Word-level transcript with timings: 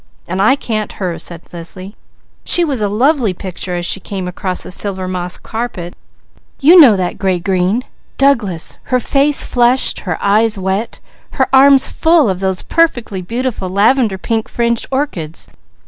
"And 0.27 0.41
I 0.41 0.55
can't 0.55 0.93
her," 0.93 1.19
said 1.19 1.43
Leslie. 1.53 1.95
"She 2.43 2.65
was 2.65 2.81
a 2.81 2.89
lovely 2.89 3.35
picture 3.35 3.75
as 3.75 3.85
she 3.85 3.99
came 3.99 4.27
across 4.27 4.63
the 4.63 4.71
silver 4.71 5.07
moss 5.07 5.37
carpet, 5.37 5.95
you 6.59 6.79
know 6.81 6.95
that 6.95 7.19
gray 7.19 7.39
green, 7.39 7.83
Douglas, 8.17 8.79
her 8.85 8.99
face 8.99 9.43
flushed, 9.43 9.99
her 9.99 10.17
eyes 10.19 10.57
wet, 10.57 10.99
her 11.33 11.45
arms 11.53 11.91
full 11.91 12.31
of 12.31 12.39
those 12.39 12.63
perfectly 12.63 13.21
beautiful, 13.21 13.69
lavender 13.69 14.17
pink 14.17 14.49
fringed 14.49 14.87
orchids. 14.89 15.47